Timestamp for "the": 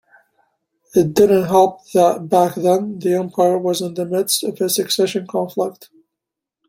2.97-3.13, 3.93-4.03